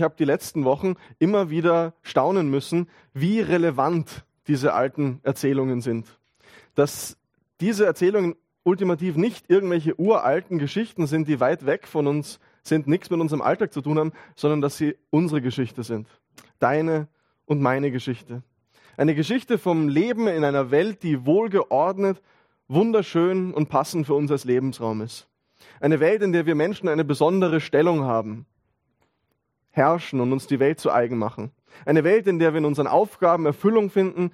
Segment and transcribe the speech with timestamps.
[0.00, 6.18] Ich habe die letzten Wochen immer wieder staunen müssen, wie relevant diese alten Erzählungen sind.
[6.74, 7.18] Dass
[7.60, 13.10] diese Erzählungen ultimativ nicht irgendwelche uralten Geschichten sind, die weit weg von uns sind, nichts
[13.10, 16.08] mit unserem Alltag zu tun haben, sondern dass sie unsere Geschichte sind.
[16.60, 17.06] Deine
[17.44, 18.42] und meine Geschichte.
[18.96, 22.22] Eine Geschichte vom Leben in einer Welt, die wohlgeordnet,
[22.68, 25.28] wunderschön und passend für uns als Lebensraum ist.
[25.78, 28.46] Eine Welt, in der wir Menschen eine besondere Stellung haben,
[29.70, 31.52] herrschen und uns die Welt zu eigen machen.
[31.84, 34.32] Eine Welt, in der wir in unseren Aufgaben Erfüllung finden,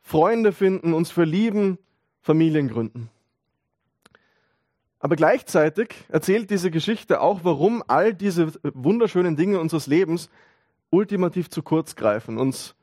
[0.00, 1.78] Freunde finden, uns verlieben,
[2.20, 3.10] Familien gründen.
[5.00, 10.28] Aber gleichzeitig erzählt diese Geschichte auch, warum all diese wunderschönen Dinge unseres Lebens
[10.90, 12.74] ultimativ zu kurz greifen, uns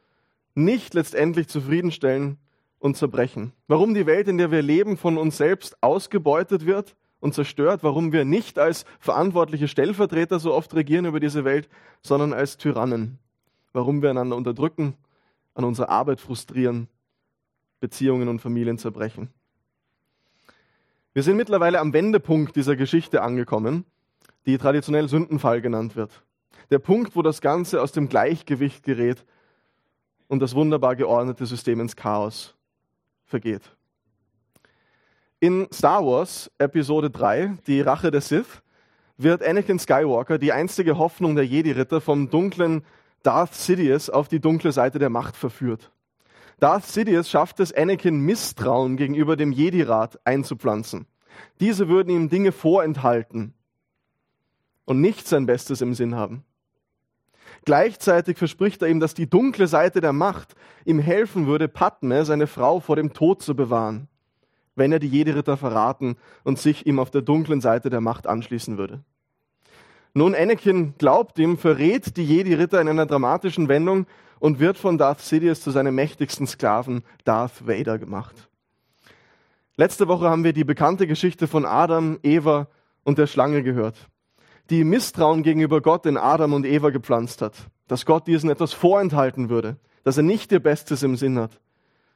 [0.54, 2.38] nicht letztendlich zufriedenstellen
[2.80, 3.52] und zerbrechen.
[3.68, 8.12] Warum die Welt, in der wir leben, von uns selbst ausgebeutet wird und zerstört, warum
[8.12, 11.68] wir nicht als verantwortliche Stellvertreter so oft regieren über diese Welt,
[12.04, 13.18] sondern als Tyrannen.
[13.74, 14.94] Warum wir einander unterdrücken,
[15.56, 16.88] an unserer Arbeit frustrieren,
[17.80, 19.30] Beziehungen und Familien zerbrechen.
[21.14, 23.86] Wir sind mittlerweile am Wendepunkt dieser Geschichte angekommen,
[24.46, 26.22] die traditionell Sündenfall genannt wird.
[26.70, 29.26] Der Punkt, wo das Ganze aus dem Gleichgewicht gerät
[30.28, 32.54] und das wunderbar geordnete System ins Chaos
[33.26, 33.75] vergeht.
[35.46, 38.64] In Star Wars Episode 3, die Rache der Sith,
[39.16, 42.84] wird Anakin Skywalker, die einzige Hoffnung der Jedi-Ritter, vom dunklen
[43.22, 45.92] Darth Sidious auf die dunkle Seite der Macht verführt.
[46.60, 51.06] Darth Sidious schafft es, Anakin Misstrauen gegenüber dem Jedi-Rat einzupflanzen.
[51.60, 53.54] Diese würden ihm Dinge vorenthalten
[54.86, 56.44] und nicht sein Bestes im Sinn haben.
[57.66, 62.48] Gleichzeitig verspricht er ihm, dass die dunkle Seite der Macht ihm helfen würde, Padme, seine
[62.48, 64.08] Frau, vor dem Tod zu bewahren
[64.76, 68.78] wenn er die Jedi-Ritter verraten und sich ihm auf der dunklen Seite der Macht anschließen
[68.78, 69.04] würde.
[70.14, 74.06] Nun, Anakin glaubt ihm, verrät die Jedi-Ritter in einer dramatischen Wendung
[74.40, 78.50] und wird von Darth Sidious zu seinem mächtigsten Sklaven Darth Vader gemacht.
[79.78, 82.68] Letzte Woche haben wir die bekannte Geschichte von Adam, Eva
[83.04, 84.08] und der Schlange gehört,
[84.70, 87.56] die Misstrauen gegenüber Gott in Adam und Eva gepflanzt hat,
[87.88, 91.60] dass Gott diesen etwas vorenthalten würde, dass er nicht ihr Bestes im Sinn hat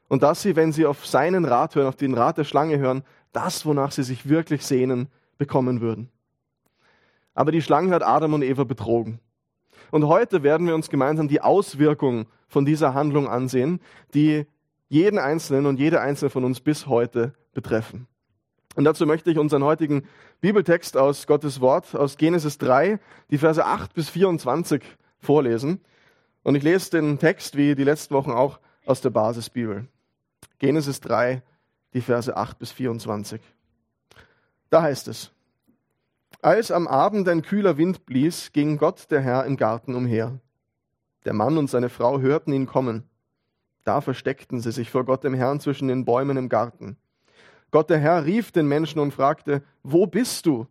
[0.10, 3.04] und dass sie, wenn sie auf seinen Rat hören, auf den Rat der Schlange hören,
[3.32, 6.10] das, wonach sie sich wirklich sehnen, bekommen würden.
[7.34, 9.20] Aber die Schlange hat Adam und Eva betrogen.
[9.92, 13.80] Und heute werden wir uns gemeinsam die Auswirkungen von dieser Handlung ansehen,
[14.14, 14.46] die
[14.90, 18.08] jeden Einzelnen und jede Einzelne von uns bis heute betreffen.
[18.76, 20.04] Und dazu möchte ich unseren heutigen
[20.42, 23.00] Bibeltext aus Gottes Wort, aus Genesis 3,
[23.30, 24.82] die Verse 8 bis 24
[25.20, 25.82] vorlesen.
[26.44, 29.88] Und ich lese den Text, wie die letzten Wochen auch, aus der Basisbibel.
[30.60, 31.42] Genesis 3,
[31.94, 33.42] die Verse 8 bis 24.
[34.70, 35.32] Da heißt es,
[36.42, 40.40] als am Abend ein kühler Wind blies, ging Gott der Herr im Garten umher.
[41.26, 43.04] Der Mann und seine Frau hörten ihn kommen.
[43.84, 46.98] Da versteckten sie sich vor Gott dem Herrn zwischen den Bäumen im Garten.
[47.72, 50.68] Gott der Herr rief den Menschen und fragte, Wo bist du?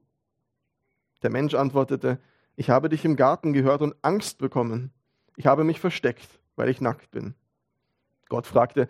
[1.23, 2.19] Der Mensch antwortete,
[2.57, 4.91] Ich habe dich im Garten gehört und Angst bekommen.
[5.37, 7.35] Ich habe mich versteckt, weil ich nackt bin.
[8.29, 8.89] Gott fragte,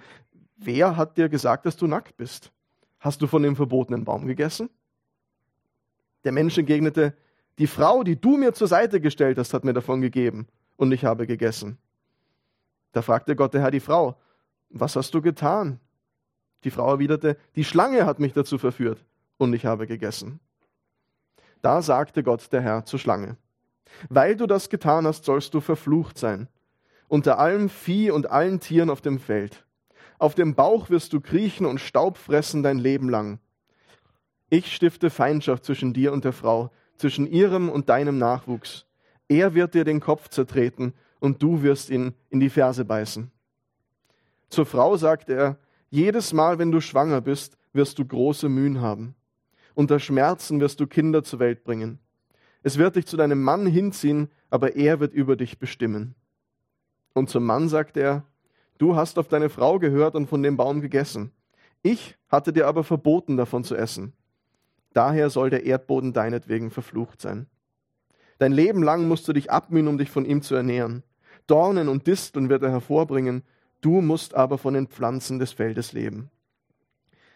[0.59, 2.51] Wer hat dir gesagt, dass du nackt bist?
[2.99, 4.69] Hast du von dem verbotenen Baum gegessen?
[6.25, 7.15] Der Mensch entgegnete,
[7.59, 11.05] die Frau, die du mir zur Seite gestellt hast, hat mir davon gegeben, und ich
[11.05, 11.79] habe gegessen.
[12.91, 14.17] Da fragte Gott der Herr die Frau,
[14.69, 15.79] was hast du getan?
[16.65, 19.05] Die Frau erwiderte, die Schlange hat mich dazu verführt,
[19.37, 20.41] und ich habe gegessen.
[21.63, 23.37] Da sagte Gott der Herr zur Schlange,
[24.09, 26.49] weil du das getan hast, sollst du verflucht sein,
[27.07, 29.65] unter allem Vieh und allen Tieren auf dem Feld.
[30.19, 33.39] Auf dem Bauch wirst du kriechen und Staub fressen dein Leben lang.
[34.51, 38.87] Ich stifte Feindschaft zwischen dir und der Frau, zwischen ihrem und deinem Nachwuchs.
[39.29, 43.31] Er wird dir den Kopf zertreten und du wirst ihn in die Ferse beißen.
[44.49, 45.59] Zur Frau sagte er,
[45.91, 49.15] jedes Mal, wenn du schwanger bist, wirst du große Mühen haben.
[49.75, 51.99] Unter Schmerzen wirst du Kinder zur Welt bringen.
[52.63, 56.15] Es wird dich zu deinem Mann hinziehen, aber er wird über dich bestimmen.
[57.15, 58.25] Und zum Mann sagte er,
[58.79, 61.33] Du hast auf deine Frau gehört und von dem Baum gegessen.
[61.83, 64.13] Ich hatte dir aber verboten, davon zu essen.
[64.93, 67.47] Daher soll der Erdboden deinetwegen verflucht sein.
[68.39, 71.03] Dein Leben lang musst du dich abmühen, um dich von ihm zu ernähren.
[71.49, 73.43] Dornen und Disteln wird er hervorbringen,
[73.81, 76.31] du musst aber von den Pflanzen des Feldes leben.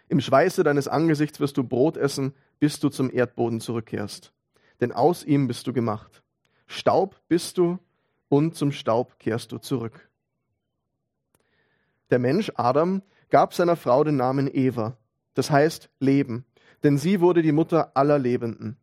[0.09, 4.33] Im Schweiße deines Angesichts wirst du Brot essen, bis du zum Erdboden zurückkehrst.
[4.81, 6.23] Denn aus ihm bist du gemacht.
[6.67, 7.79] Staub bist du
[8.29, 10.09] und zum Staub kehrst du zurück.
[12.13, 13.01] Der Mensch Adam
[13.31, 14.99] gab seiner Frau den Namen Eva,
[15.33, 16.45] das heißt Leben,
[16.83, 18.77] denn sie wurde die Mutter aller Lebenden.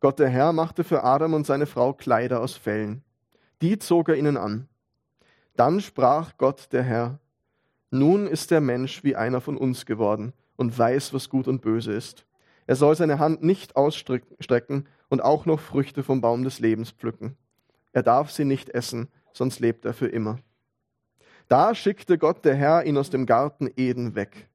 [0.00, 3.04] Gott der Herr machte für Adam und seine Frau Kleider aus Fellen,
[3.60, 4.66] Die zog er ihnen an.
[5.56, 7.18] Dann sprach Gott der Herr,
[7.90, 11.92] nun ist der Mensch wie einer von uns geworden und weiß, was gut und böse
[11.92, 12.24] ist.
[12.66, 17.36] Er soll seine Hand nicht ausstrecken und auch noch Früchte vom Baum des Lebens pflücken.
[17.92, 20.38] Er darf sie nicht essen, sonst lebt er für immer.
[21.52, 24.48] Da schickte Gott der Herr ihn aus dem Garten Eden weg.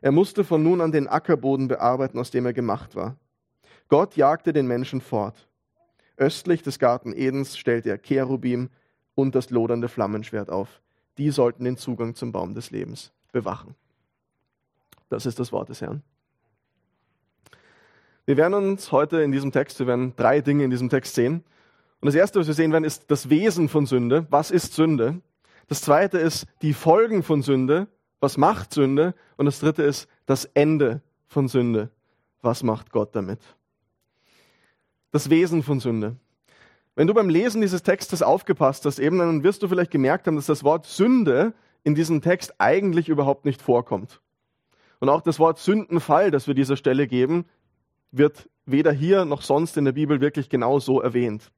[0.00, 3.16] Er musste von nun an den Ackerboden bearbeiten, aus dem er gemacht war.
[3.88, 5.48] Gott jagte den Menschen fort.
[6.16, 8.70] Östlich des Garten Edens stellte er Cherubim
[9.16, 10.80] und das lodernde Flammenschwert auf.
[11.18, 13.74] Die sollten den Zugang zum Baum des Lebens bewachen.
[15.08, 16.04] Das ist das Wort des Herrn.
[18.26, 21.42] Wir werden uns heute in diesem Text, wir werden drei Dinge in diesem Text sehen.
[22.00, 24.28] Und das erste, was wir sehen werden, ist das Wesen von Sünde.
[24.30, 25.20] Was ist Sünde?
[25.66, 27.88] Das zweite ist die Folgen von Sünde.
[28.20, 29.14] Was macht Sünde?
[29.36, 31.90] Und das dritte ist das Ende von Sünde.
[32.42, 33.40] Was macht Gott damit?
[35.10, 36.16] Das Wesen von Sünde.
[36.96, 40.36] Wenn du beim Lesen dieses Textes aufgepasst hast, eben dann wirst du vielleicht gemerkt haben,
[40.36, 44.20] dass das Wort Sünde in diesem Text eigentlich überhaupt nicht vorkommt.
[45.00, 47.46] Und auch das Wort Sündenfall, das wir dieser Stelle geben,
[48.10, 51.50] wird weder hier noch sonst in der Bibel wirklich genau so erwähnt.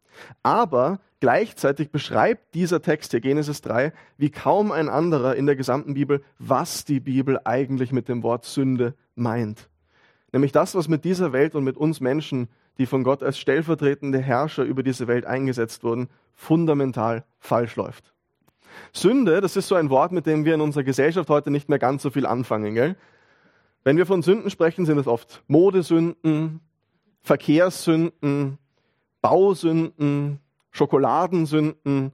[0.43, 5.94] Aber gleichzeitig beschreibt dieser Text hier, Genesis 3, wie kaum ein anderer in der gesamten
[5.94, 9.68] Bibel, was die Bibel eigentlich mit dem Wort Sünde meint.
[10.32, 12.48] Nämlich das, was mit dieser Welt und mit uns Menschen,
[12.78, 18.12] die von Gott als stellvertretende Herrscher über diese Welt eingesetzt wurden, fundamental falsch läuft.
[18.92, 21.78] Sünde, das ist so ein Wort, mit dem wir in unserer Gesellschaft heute nicht mehr
[21.78, 22.74] ganz so viel anfangen.
[22.74, 22.96] Gell?
[23.84, 26.60] Wenn wir von Sünden sprechen, sind es oft Modesünden,
[27.22, 28.58] Verkehrssünden,
[29.22, 30.40] Bausünden,
[30.76, 32.12] Schokoladensünden.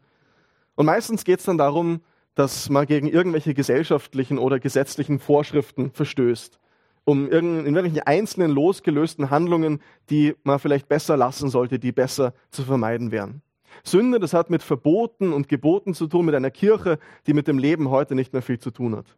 [0.74, 2.00] Und meistens geht es dann darum,
[2.34, 6.58] dass man gegen irgendwelche gesellschaftlichen oder gesetzlichen Vorschriften verstößt,
[7.04, 12.62] um in irgendwelchen einzelnen losgelösten Handlungen, die man vielleicht besser lassen sollte, die besser zu
[12.62, 13.42] vermeiden wären.
[13.84, 17.58] Sünde, das hat mit Verboten und Geboten zu tun, mit einer Kirche, die mit dem
[17.58, 19.16] Leben heute nicht mehr viel zu tun hat.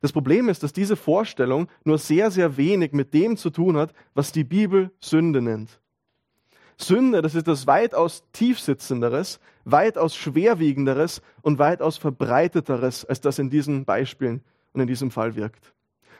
[0.00, 3.92] Das Problem ist, dass diese Vorstellung nur sehr, sehr wenig mit dem zu tun hat,
[4.14, 5.79] was die Bibel Sünde nennt.
[6.82, 13.84] Sünde, das ist das weitaus tiefsitzenderes, weitaus schwerwiegenderes und weitaus verbreiteteres, als das in diesen
[13.84, 14.42] Beispielen
[14.72, 15.72] und in diesem Fall wirkt.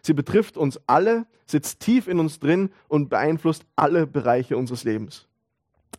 [0.03, 5.27] Sie betrifft uns alle, sitzt tief in uns drin und beeinflusst alle Bereiche unseres Lebens.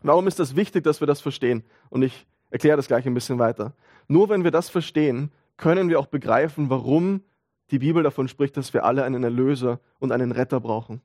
[0.02, 1.64] Warum ist das wichtig, dass wir das verstehen?
[1.90, 3.74] Und ich erkläre das gleich ein bisschen weiter.
[4.08, 7.22] Nur wenn wir das verstehen, können wir auch begreifen, warum
[7.70, 11.02] die Bibel davon spricht, dass wir alle einen Erlöser und einen Retter brauchen.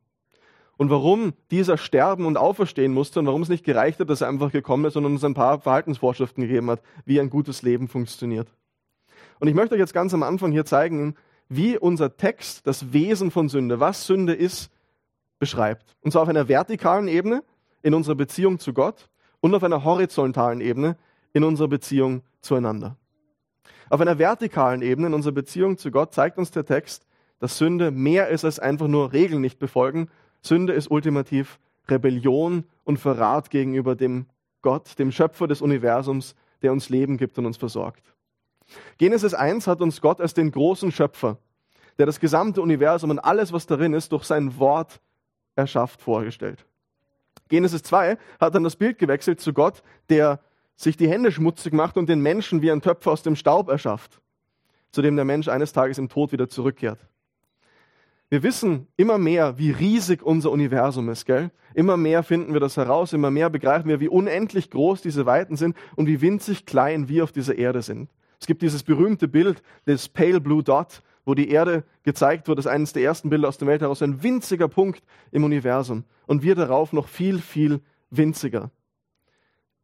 [0.76, 4.28] Und warum dieser sterben und auferstehen musste und warum es nicht gereicht hat, dass er
[4.28, 8.48] einfach gekommen ist und uns ein paar Verhaltensvorschriften gegeben hat, wie ein gutes Leben funktioniert.
[9.38, 11.14] Und ich möchte euch jetzt ganz am Anfang hier zeigen,
[11.48, 14.70] wie unser Text das Wesen von Sünde, was Sünde ist,
[15.38, 15.96] beschreibt.
[16.00, 17.42] Und zwar auf einer vertikalen Ebene
[17.82, 19.08] in unserer Beziehung zu Gott
[19.40, 20.96] und auf einer horizontalen Ebene
[21.32, 22.96] in unserer Beziehung zueinander.
[23.88, 27.06] Auf einer vertikalen Ebene in unserer Beziehung zu Gott zeigt uns der Text,
[27.38, 30.08] dass Sünde mehr ist als einfach nur Regeln nicht befolgen.
[30.46, 31.58] Sünde ist ultimativ
[31.88, 34.26] Rebellion und Verrat gegenüber dem
[34.62, 38.14] Gott, dem Schöpfer des Universums, der uns Leben gibt und uns versorgt.
[38.98, 41.38] Genesis 1 hat uns Gott als den großen Schöpfer,
[41.98, 45.00] der das gesamte Universum und alles, was darin ist, durch sein Wort
[45.54, 46.66] erschafft, vorgestellt.
[47.48, 50.40] Genesis 2 hat dann das Bild gewechselt zu Gott, der
[50.74, 54.20] sich die Hände schmutzig macht und den Menschen wie ein Töpfer aus dem Staub erschafft,
[54.90, 56.98] zu dem der Mensch eines Tages im Tod wieder zurückkehrt.
[58.28, 61.52] Wir wissen immer mehr, wie riesig unser Universum ist, gell?
[61.74, 65.56] Immer mehr finden wir das heraus, immer mehr begreifen wir, wie unendlich groß diese Weiten
[65.56, 68.10] sind und wie winzig klein wir auf dieser Erde sind.
[68.40, 72.66] Es gibt dieses berühmte Bild des Pale Blue Dot, wo die Erde gezeigt wird, das
[72.66, 76.42] ist eines der ersten Bilder aus der Welt heraus, ein winziger Punkt im Universum und
[76.42, 77.80] wir darauf noch viel, viel
[78.10, 78.70] winziger.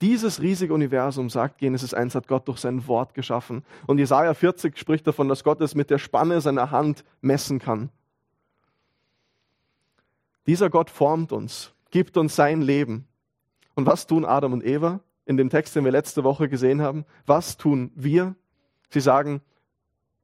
[0.00, 3.62] Dieses riesige Universum, sagt Genesis 1, hat Gott durch sein Wort geschaffen.
[3.87, 7.90] Und Jesaja 40 spricht davon, dass Gott es mit der Spanne seiner Hand messen kann.
[10.46, 13.06] Dieser Gott formt uns, gibt uns sein Leben.
[13.75, 17.04] Und was tun Adam und Eva in dem Text, den wir letzte Woche gesehen haben?
[17.26, 18.34] Was tun wir?
[18.90, 19.40] Sie sagen,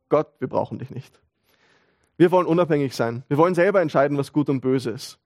[0.08, 1.20] Gott, wir brauchen dich nicht.
[2.16, 3.22] Wir wollen unabhängig sein.
[3.28, 5.18] Wir wollen selber entscheiden, was gut und böse ist.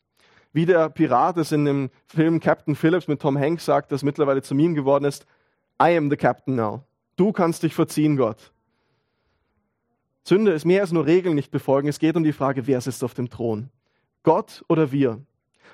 [0.53, 4.43] Wie der Pirat es in dem Film Captain Phillips mit Tom Hanks sagt, das mittlerweile
[4.43, 5.27] zu Meme geworden ist,
[5.83, 6.85] I am the captain now.
[7.17, 8.53] Du kannst dich verziehen, Gott.
[10.25, 11.89] Sünde ist mehr als nur Regeln nicht befolgen.
[11.89, 13.71] Es geht um die Frage, wer sitzt auf dem Thron?
[14.23, 15.21] Gott oder wir?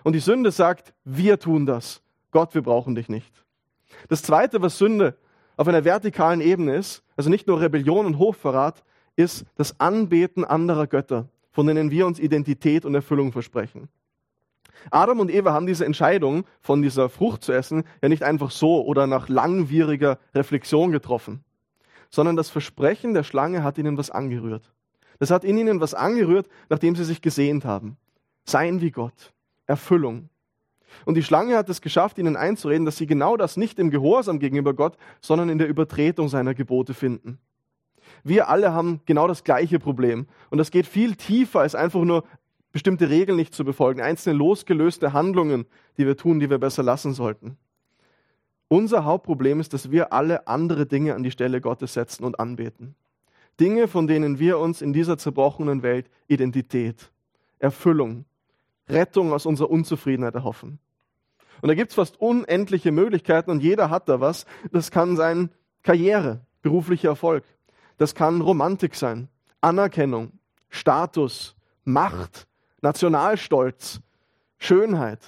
[0.05, 2.03] Und die Sünde sagt, wir tun das.
[2.31, 3.45] Gott, wir brauchen dich nicht.
[4.09, 5.17] Das Zweite, was Sünde
[5.57, 8.85] auf einer vertikalen Ebene ist, also nicht nur Rebellion und Hochverrat,
[9.17, 13.89] ist das Anbeten anderer Götter, von denen wir uns Identität und Erfüllung versprechen.
[14.91, 18.85] Adam und Eva haben diese Entscheidung, von dieser Frucht zu essen, ja nicht einfach so
[18.85, 21.43] oder nach langwieriger Reflexion getroffen,
[22.11, 24.73] sondern das Versprechen der Schlange hat ihnen was angerührt.
[25.19, 27.97] Das hat in ihnen was angerührt, nachdem sie sich gesehnt haben.
[28.49, 29.33] Seien wie Gott.
[29.67, 30.31] Erfüllung.
[31.05, 34.39] Und die Schlange hat es geschafft, ihnen einzureden, dass sie genau das nicht im Gehorsam
[34.39, 37.39] gegenüber Gott, sondern in der Übertretung seiner Gebote finden.
[38.25, 40.27] Wir alle haben genau das gleiche Problem.
[40.49, 42.25] Und das geht viel tiefer als einfach nur
[42.73, 45.67] bestimmte Regeln nicht zu befolgen, einzelne losgelöste Handlungen,
[45.99, 47.59] die wir tun, die wir besser lassen sollten.
[48.69, 52.95] Unser Hauptproblem ist, dass wir alle andere Dinge an die Stelle Gottes setzen und anbeten.
[53.61, 57.11] Dinge, von denen wir uns in dieser zerbrochenen Welt Identität,
[57.59, 58.25] Erfüllung,
[58.89, 60.79] Rettung aus unserer Unzufriedenheit erhoffen.
[61.61, 64.47] Und da gibt es fast unendliche Möglichkeiten und jeder hat da was.
[64.71, 65.51] Das kann sein
[65.83, 67.45] Karriere, beruflicher Erfolg.
[67.97, 69.29] Das kann Romantik sein,
[69.61, 70.33] Anerkennung,
[70.69, 72.47] Status, Macht,
[72.81, 74.01] Nationalstolz,
[74.59, 75.21] Schönheit.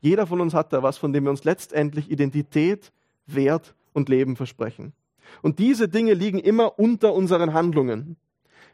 [0.00, 2.92] Jeder von uns hat da was, von dem wir uns letztendlich Identität,
[3.26, 4.92] Wert und Leben versprechen.
[5.42, 8.16] Und diese Dinge liegen immer unter unseren Handlungen.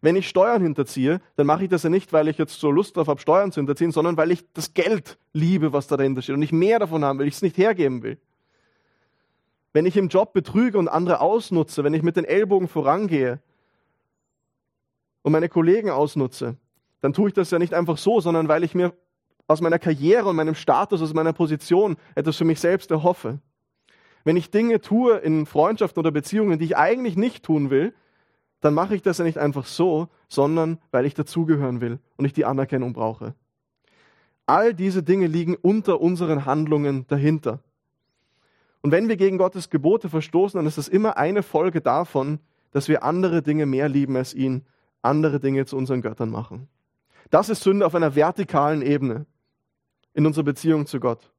[0.05, 2.95] Wenn ich Steuern hinterziehe, dann mache ich das ja nicht, weil ich jetzt so Lust
[2.95, 6.35] drauf habe, Steuern zu hinterziehen, sondern weil ich das Geld liebe, was da dahinter steht
[6.35, 8.19] und ich mehr davon haben will, ich es nicht hergeben will.
[9.73, 13.41] Wenn ich im Job betrüge und andere ausnutze, wenn ich mit den Ellbogen vorangehe
[15.23, 16.59] und meine Kollegen ausnutze,
[17.01, 18.93] dann tue ich das ja nicht einfach so, sondern weil ich mir
[19.47, 23.39] aus meiner Karriere und meinem Status, aus meiner Position etwas für mich selbst erhoffe.
[24.23, 27.95] Wenn ich Dinge tue in Freundschaften oder Beziehungen, die ich eigentlich nicht tun will,
[28.64, 32.33] dann mache ich das ja nicht einfach so, sondern weil ich dazugehören will und ich
[32.33, 33.35] die Anerkennung brauche.
[34.47, 37.61] All diese Dinge liegen unter unseren Handlungen dahinter.
[38.80, 42.38] Und wenn wir gegen Gottes Gebote verstoßen, dann ist das immer eine Folge davon,
[42.71, 44.64] dass wir andere Dinge mehr lieben als ihn,
[45.02, 46.68] andere Dinge zu unseren Göttern machen.
[47.28, 49.26] Das ist Sünde auf einer vertikalen Ebene
[50.14, 51.30] in unserer Beziehung zu Gott.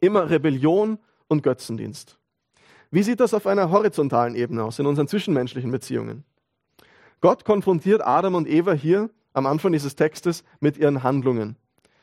[0.00, 2.16] Immer Rebellion und Götzendienst.
[2.92, 6.24] Wie sieht das auf einer horizontalen Ebene aus, in unseren zwischenmenschlichen Beziehungen?
[7.24, 11.56] Gott konfrontiert Adam und Eva hier am Anfang dieses Textes mit ihren Handlungen.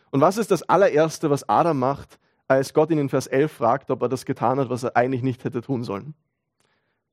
[0.10, 3.92] Und was ist das allererste, was Adam macht, als Gott ihn in Vers 11 fragt,
[3.92, 6.16] ob er das getan hat, was er eigentlich nicht hätte tun sollen?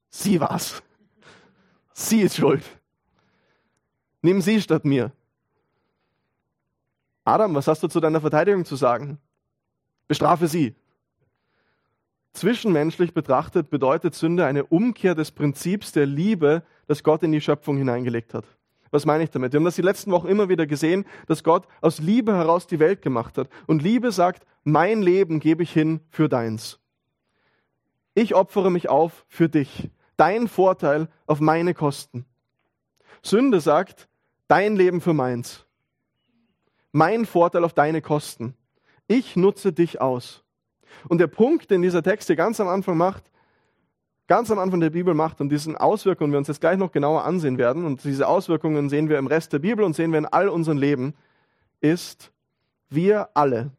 [0.09, 0.83] Sie war's.
[1.93, 2.65] Sie ist schuld.
[4.23, 5.13] Nimm sie statt mir.
[7.25, 9.19] Adam, was hast du zu deiner Verteidigung zu sagen?
[10.07, 10.75] Bestrafe sie.
[12.39, 17.77] Zwischenmenschlich betrachtet bedeutet Sünde eine Umkehr des Prinzips der Liebe, das Gott in die Schöpfung
[17.77, 18.45] hineingelegt hat.
[18.93, 19.53] Was meine ich damit?
[19.53, 22.79] Wir haben das die letzten Wochen immer wieder gesehen, dass Gott aus Liebe heraus die
[22.79, 23.49] Welt gemacht hat.
[23.67, 26.79] Und Liebe sagt, mein Leben gebe ich hin für deins.
[28.15, 29.91] Ich opfere mich auf für dich.
[30.17, 32.25] Dein Vorteil auf meine Kosten.
[33.21, 34.09] Sünde sagt,
[34.47, 35.67] dein Leben für meins.
[36.93, 38.55] Mein Vorteil auf deine Kosten.
[39.09, 40.45] Ich nutze dich aus.
[41.09, 43.25] Und der Punkt, den dieser Text hier ganz am Anfang macht,
[44.27, 47.25] ganz am Anfang der Bibel macht und diesen Auswirkungen wir uns jetzt gleich noch genauer
[47.25, 50.27] ansehen werden, und diese Auswirkungen sehen wir im Rest der Bibel und sehen wir in
[50.27, 51.15] all unserem Leben,
[51.81, 52.31] ist,
[52.91, 53.71] wir alle,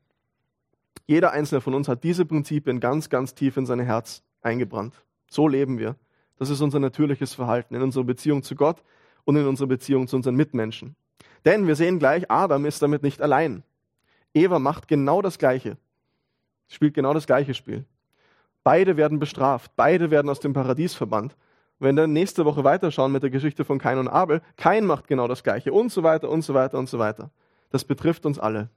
[1.07, 4.93] jeder einzelne von uns hat diese Prinzipien ganz, ganz tief in sein Herz eingebrannt.
[5.27, 5.95] So leben wir.
[6.37, 8.83] Das ist unser natürliches Verhalten in unserer Beziehung zu Gott
[9.25, 10.95] und in unserer Beziehung zu unseren Mitmenschen.
[11.45, 13.63] Denn wir sehen gleich, Adam ist damit nicht allein.
[14.35, 15.77] Eva macht genau das Gleiche
[16.69, 17.85] spielt genau das gleiche Spiel.
[18.63, 21.35] Beide werden bestraft, beide werden aus dem Paradies verbannt.
[21.79, 25.27] Wenn wir nächste Woche weiterschauen mit der Geschichte von Kain und Abel, Kain macht genau
[25.27, 27.31] das Gleiche und so weiter und so weiter und so weiter.
[27.69, 28.69] Das betrifft uns alle.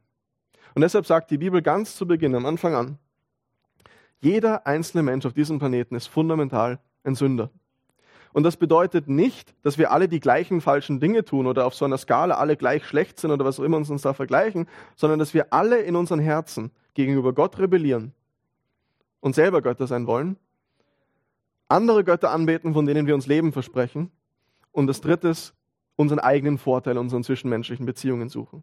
[0.74, 2.98] Und deshalb sagt die Bibel ganz zu Beginn, am Anfang an,
[4.20, 7.50] jeder einzelne Mensch auf diesem Planeten ist fundamental ein Sünder.
[8.32, 11.84] Und das bedeutet nicht, dass wir alle die gleichen falschen Dinge tun oder auf so
[11.84, 15.34] einer Skala alle gleich schlecht sind oder was auch immer uns da vergleichen, sondern dass
[15.34, 18.12] wir alle in unseren Herzen gegenüber Gott rebellieren
[19.20, 20.36] und selber Götter sein wollen,
[21.68, 24.10] andere Götter anbeten, von denen wir uns Leben versprechen
[24.72, 25.54] und das dritte ist,
[25.96, 28.62] unseren eigenen Vorteil, unseren zwischenmenschlichen Beziehungen suchen.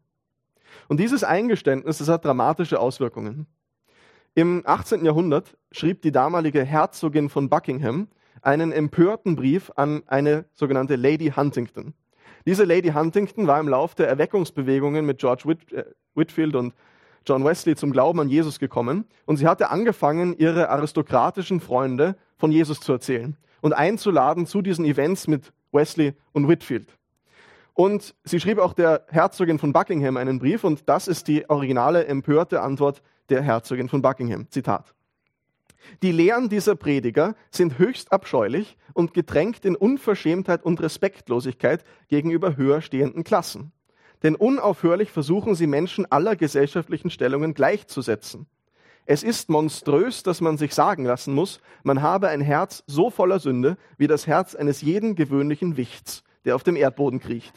[0.88, 3.48] Und dieses Eingeständnis, das hat dramatische Auswirkungen.
[4.36, 5.06] Im 18.
[5.06, 8.08] Jahrhundert schrieb die damalige Herzogin von Buckingham
[8.42, 11.94] einen empörten Brief an eine sogenannte Lady Huntington.
[12.46, 16.74] Diese Lady Huntington war im Lauf der Erweckungsbewegungen mit George Whit äh, Whitfield und
[17.30, 22.52] John Wesley zum Glauben an Jesus gekommen und sie hatte angefangen, ihre aristokratischen Freunde von
[22.52, 26.98] Jesus zu erzählen und einzuladen zu diesen Events mit Wesley und Whitfield.
[27.76, 32.08] Und sie schrieb auch der Herzogin von Buckingham einen Brief und das ist die originale
[32.08, 34.50] empörte Antwort der Herzogin von Buckingham.
[34.50, 34.96] Zitat.
[36.02, 42.82] Die Lehren dieser Prediger sind höchst abscheulich und getränkt in Unverschämtheit und Respektlosigkeit gegenüber höher
[42.82, 43.72] stehenden Klassen.
[44.24, 48.48] Denn unaufhörlich versuchen sie Menschen aller gesellschaftlichen Stellungen gleichzusetzen.
[49.06, 53.40] Es ist monströs, dass man sich sagen lassen muss, man habe ein Herz so voller
[53.40, 57.54] Sünde wie das Herz eines jeden gewöhnlichen Wichts, der auf dem Erdboden kriecht.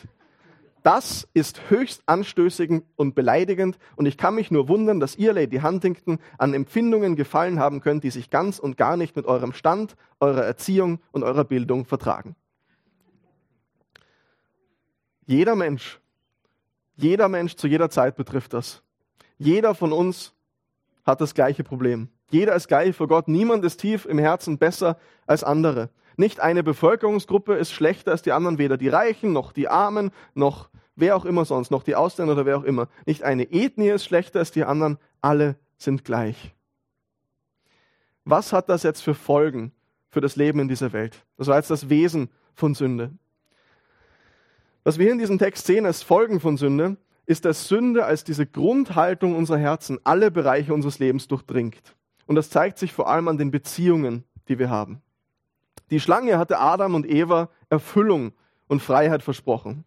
[0.83, 5.59] Das ist höchst anstößig und beleidigend und ich kann mich nur wundern, dass ihr, Lady
[5.59, 9.95] Huntington, an Empfindungen gefallen haben könnt, die sich ganz und gar nicht mit eurem Stand,
[10.19, 12.35] eurer Erziehung und eurer Bildung vertragen.
[15.27, 16.01] Jeder Mensch,
[16.97, 18.83] jeder Mensch zu jeder Zeit betrifft das.
[19.39, 20.35] Jeder von uns
[21.05, 22.09] hat das gleiche Problem.
[22.31, 23.29] Jeder ist gleich vor Gott.
[23.29, 25.91] Niemand ist tief im Herzen besser als andere.
[26.17, 30.69] Nicht eine Bevölkerungsgruppe ist schlechter als die anderen, weder die Reichen noch die Armen noch
[30.97, 32.89] wer auch immer sonst, noch die Ausländer oder wer auch immer.
[33.07, 36.55] Nicht eine Ethnie ist schlechter als die anderen, alle sind gleich.
[38.25, 39.73] Was hat das jetzt für Folgen
[40.11, 41.25] für das Leben in dieser Welt?
[41.37, 43.13] Das war jetzt das Wesen von Sünde.
[44.85, 48.25] Was wir hier in diesem Text sehen als Folgen von Sünde, ist, dass Sünde als
[48.25, 51.95] diese Grundhaltung unserer Herzen alle Bereiche unseres Lebens durchdringt.
[52.27, 55.01] Und das zeigt sich vor allem an den Beziehungen, die wir haben.
[55.91, 58.33] Die Schlange hatte Adam und Eva Erfüllung
[58.67, 59.85] und Freiheit versprochen.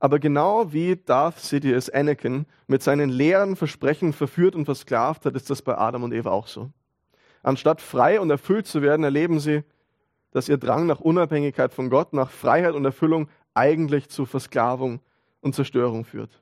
[0.00, 5.50] Aber genau wie Darth Sidious Anakin mit seinen leeren Versprechen verführt und versklavt hat, ist
[5.50, 6.70] das bei Adam und Eva auch so.
[7.42, 9.62] Anstatt frei und erfüllt zu werden, erleben sie,
[10.32, 15.00] dass ihr Drang nach Unabhängigkeit von Gott, nach Freiheit und Erfüllung eigentlich zu Versklavung
[15.40, 16.40] und Zerstörung führt.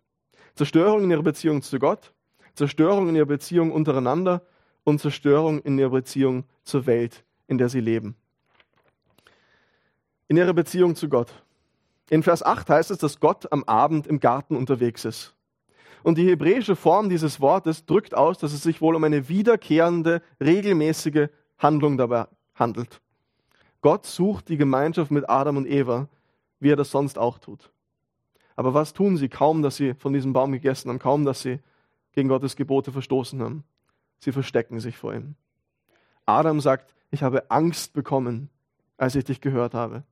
[0.54, 2.12] Zerstörung in ihrer Beziehung zu Gott,
[2.54, 4.42] Zerstörung in ihrer Beziehung untereinander
[4.84, 8.16] und Zerstörung in ihrer Beziehung zur Welt, in der sie leben.
[10.28, 11.42] In ihrer Beziehung zu Gott.
[12.10, 15.34] In Vers 8 heißt es, dass Gott am Abend im Garten unterwegs ist.
[16.02, 20.22] Und die hebräische Form dieses Wortes drückt aus, dass es sich wohl um eine wiederkehrende,
[20.40, 23.00] regelmäßige Handlung dabei handelt.
[23.80, 26.08] Gott sucht die Gemeinschaft mit Adam und Eva,
[26.60, 27.70] wie er das sonst auch tut.
[28.56, 29.28] Aber was tun sie?
[29.28, 31.60] Kaum, dass sie von diesem Baum gegessen haben, kaum, dass sie
[32.12, 33.64] gegen Gottes Gebote verstoßen haben.
[34.18, 35.34] Sie verstecken sich vor ihm.
[36.24, 38.48] Adam sagt, ich habe Angst bekommen,
[38.96, 40.02] als ich dich gehört habe.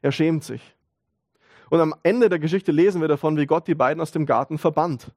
[0.00, 0.74] Er schämt sich.
[1.70, 4.56] Und am Ende der Geschichte lesen wir davon, wie Gott die beiden aus dem Garten
[4.56, 5.12] verbannt.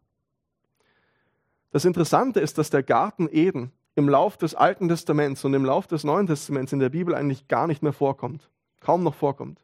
[1.71, 5.87] Das Interessante ist, dass der Garten Eden im Lauf des Alten Testaments und im Lauf
[5.87, 8.49] des Neuen Testaments in der Bibel eigentlich gar nicht mehr vorkommt.
[8.81, 9.61] Kaum noch vorkommt.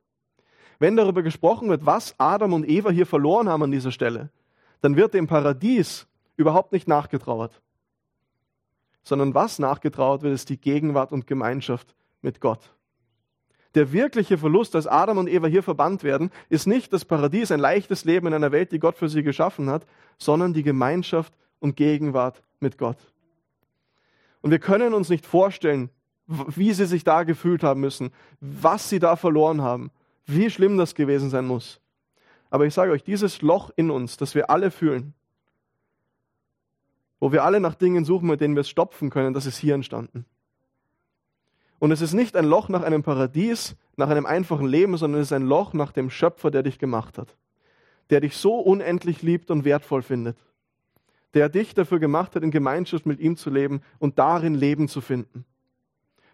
[0.79, 4.29] Wenn darüber gesprochen wird, was Adam und Eva hier verloren haben an dieser Stelle,
[4.81, 7.61] dann wird dem Paradies überhaupt nicht nachgetrauert.
[9.03, 12.73] Sondern was nachgetrauert wird, ist die Gegenwart und Gemeinschaft mit Gott.
[13.75, 17.59] Der wirkliche Verlust, dass Adam und Eva hier verbannt werden, ist nicht das Paradies, ein
[17.59, 19.85] leichtes Leben in einer Welt, die Gott für sie geschaffen hat,
[20.17, 22.97] sondern die Gemeinschaft und Gegenwart mit Gott.
[24.41, 25.89] Und wir können uns nicht vorstellen,
[26.27, 29.91] wie sie sich da gefühlt haben müssen, was sie da verloren haben,
[30.27, 31.81] wie schlimm das gewesen sein muss.
[32.49, 35.13] Aber ich sage euch, dieses Loch in uns, das wir alle fühlen,
[37.19, 39.73] wo wir alle nach Dingen suchen, mit denen wir es stopfen können, das ist hier
[39.73, 40.25] entstanden.
[41.79, 45.27] Und es ist nicht ein Loch nach einem Paradies, nach einem einfachen Leben, sondern es
[45.27, 47.35] ist ein Loch nach dem Schöpfer, der dich gemacht hat,
[48.09, 50.37] der dich so unendlich liebt und wertvoll findet,
[51.33, 55.01] der dich dafür gemacht hat, in Gemeinschaft mit ihm zu leben und darin Leben zu
[55.01, 55.45] finden.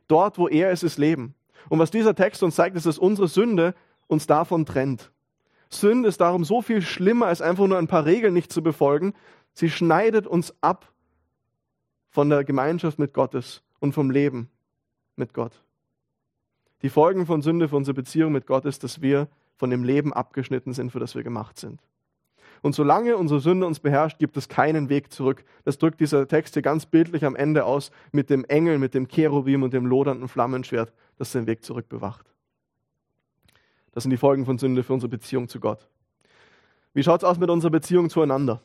[0.08, 1.36] Dort, wo er ist, ist Leben.
[1.69, 3.76] Und was dieser Text uns zeigt, ist, dass unsere Sünde
[4.08, 5.12] uns davon trennt.
[5.69, 9.13] Sünde ist darum so viel schlimmer, als einfach nur ein paar Regeln nicht zu befolgen.
[9.54, 10.91] Sie schneidet uns ab
[12.10, 14.49] von der Gemeinschaft mit Gottes und vom Leben
[15.15, 15.63] mit Gott.
[16.84, 20.13] Die Folgen von Sünde für unsere Beziehung mit Gott ist, dass wir von dem Leben
[20.13, 21.82] abgeschnitten sind, für das wir gemacht sind.
[22.63, 25.43] Und solange unsere Sünde uns beherrscht, gibt es keinen Weg zurück.
[25.65, 29.10] Das drückt dieser Text hier ganz bildlich am Ende aus mit dem Engel, mit dem
[29.10, 32.34] Cherubim und dem lodernden Flammenschwert, das den Weg zurück bewacht.
[33.91, 35.89] Das sind die Folgen von Sünde für unsere Beziehung zu Gott.
[36.93, 38.62] Wie schaut es aus mit unserer Beziehung zueinander?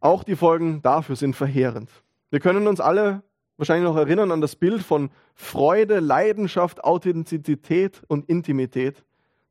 [0.00, 1.88] Auch die Folgen dafür sind verheerend.
[2.30, 3.22] Wir können uns alle
[3.56, 9.04] wahrscheinlich noch erinnern an das Bild von Freude, Leidenschaft, Authentizität und Intimität,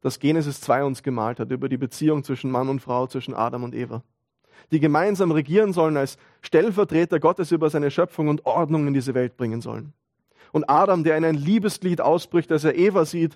[0.06, 3.64] das Genesis 2 uns gemalt hat über die Beziehung zwischen Mann und Frau, zwischen Adam
[3.64, 4.04] und Eva.
[4.70, 9.36] Die gemeinsam regieren sollen als Stellvertreter Gottes über seine Schöpfung und Ordnung in diese Welt
[9.36, 9.94] bringen sollen.
[10.52, 13.36] Und Adam, der in ein Liebesglied ausbricht, als er Eva sieht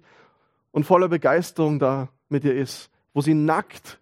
[0.69, 3.99] und voller Begeisterung da mit ihr ist, wo sie nackt,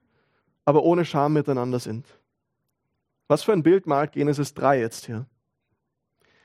[0.65, 2.05] aber ohne Scham miteinander sind.
[3.29, 5.25] Was für ein Bild malt Genesis 3 jetzt hier?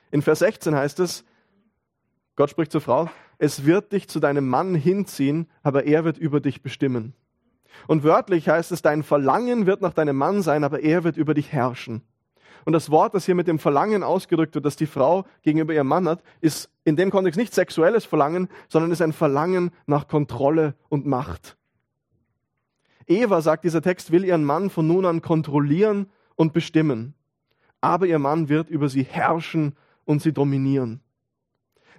[0.09, 1.25] In Vers 16 heißt es,
[2.37, 3.09] Gott spricht zur Frau,
[3.43, 7.13] es wird dich zu deinem Mann hinziehen, aber er wird über dich bestimmen.
[7.87, 11.33] Und wörtlich heißt es, dein Verlangen wird nach deinem Mann sein, aber er wird über
[11.33, 12.03] dich herrschen.
[12.63, 15.87] Und das Wort, das hier mit dem Verlangen ausgedrückt wird, das die Frau gegenüber ihrem
[15.87, 20.75] Mann hat, ist in dem Kontext nicht sexuelles Verlangen, sondern ist ein Verlangen nach Kontrolle
[20.87, 21.57] und Macht.
[23.07, 27.13] Eva, sagt dieser Text, will ihren Mann von nun an kontrollieren und bestimmen.
[27.81, 29.75] Aber ihr Mann wird über sie herrschen
[30.05, 31.02] und sie dominieren.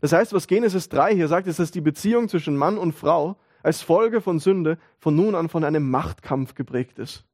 [0.05, 3.39] Das heißt, was Genesis 3 hier sagt, ist, dass die Beziehung zwischen Mann und Frau
[3.63, 7.25] als Folge von Sünde von nun an von einem Machtkampf geprägt ist.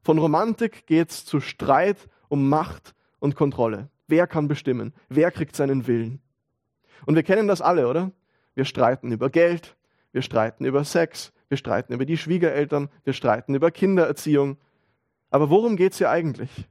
[0.00, 3.90] Von Romantik geht es zu Streit um Macht und Kontrolle.
[4.06, 4.94] Wer kann bestimmen?
[5.10, 6.22] Wer kriegt seinen Willen?
[7.04, 8.12] Und wir kennen das alle, oder?
[8.54, 9.76] Wir streiten über Geld,
[10.12, 14.56] wir streiten über Sex, wir streiten über die Schwiegereltern, wir streiten über Kindererziehung.
[15.28, 16.66] Aber worum geht es hier eigentlich?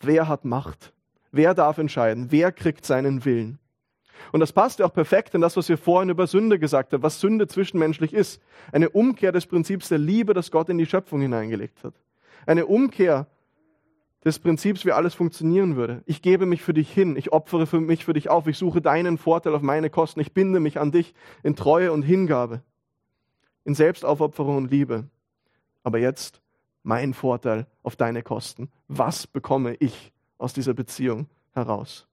[0.00, 0.92] Wer hat Macht?
[1.30, 2.32] Wer darf entscheiden?
[2.32, 3.60] Wer kriegt seinen Willen?
[4.32, 7.02] Und das passt ja auch perfekt in das, was wir vorhin über Sünde gesagt haben,
[7.02, 8.40] was Sünde zwischenmenschlich ist.
[8.72, 11.94] Eine Umkehr des Prinzips der Liebe, das Gott in die Schöpfung hineingelegt hat.
[12.46, 13.26] Eine Umkehr
[14.24, 16.02] des Prinzips, wie alles funktionieren würde.
[16.06, 18.82] Ich gebe mich für dich hin, ich opfere für mich für dich auf, ich suche
[18.82, 22.62] deinen Vorteil auf meine Kosten, ich binde mich an dich in Treue und Hingabe,
[23.64, 25.08] in Selbstaufopferung und Liebe.
[25.82, 26.42] Aber jetzt
[26.82, 28.70] mein Vorteil auf deine Kosten.
[28.88, 32.06] Was bekomme ich aus dieser Beziehung heraus?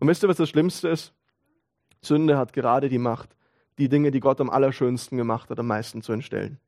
[0.00, 1.14] Und wisst ihr, was das Schlimmste ist?
[2.04, 3.36] Sünde hat gerade die Macht,
[3.78, 6.58] die Dinge, die Gott am allerschönsten gemacht hat, am meisten zu entstellen.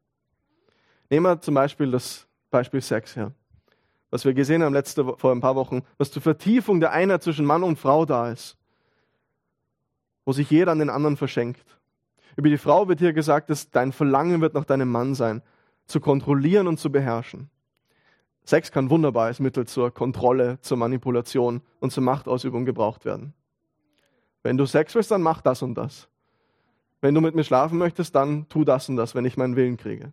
[1.11, 3.33] Nehmen wir zum Beispiel das Beispiel Sex her.
[4.11, 7.45] Was wir gesehen haben letzte, vor ein paar Wochen, was zur Vertiefung der Einheit zwischen
[7.45, 8.57] Mann und Frau da ist.
[10.25, 11.65] Wo sich jeder an den anderen verschenkt.
[12.37, 15.43] Über die Frau wird hier gesagt, dass dein Verlangen wird nach deinem Mann sein,
[15.87, 17.51] zu kontrollieren und zu beherrschen.
[18.45, 23.35] Sex kann wunderbar als Mittel zur Kontrolle, zur Manipulation und zur Machtausübung gebraucht werden.
[24.45, 26.07] Wenn du Sex willst, dann mach das und das.
[27.01, 29.79] Wenn du mit mir schlafen möchtest, dann tu das und das, wenn ich meinen Willen
[29.79, 30.13] kriege.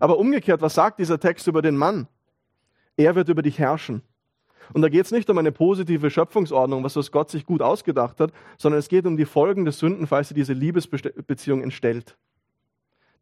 [0.00, 2.08] Aber umgekehrt, was sagt dieser Text über den Mann?
[2.96, 4.02] Er wird über dich herrschen.
[4.72, 8.32] Und da geht es nicht um eine positive Schöpfungsordnung, was, Gott sich gut ausgedacht hat,
[8.58, 12.16] sondern es geht um die Folgen des Sünden, falls sie diese Liebesbeziehung entstellt.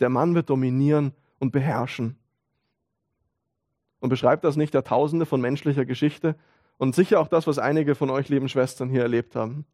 [0.01, 2.17] Der Mann wird dominieren und beherrschen.
[4.01, 6.35] Und beschreibt das nicht Jahrtausende von menschlicher Geschichte
[6.79, 9.67] und sicher auch das, was einige von euch lieben Schwestern hier erlebt haben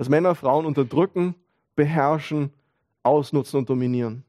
[0.00, 1.34] dass Männer Frauen unterdrücken,
[1.76, 2.54] beherrschen,
[3.02, 4.24] ausnutzen und dominieren,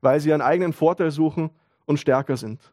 [0.00, 1.50] weil sie ihren eigenen Vorteil suchen
[1.84, 2.72] und stärker sind.